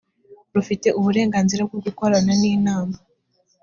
rufite 0.53 0.87
uburenganzira 0.99 1.61
bwo 1.67 1.79
gukorana 1.85 2.31
n 2.41 2.43
inama 2.53 2.95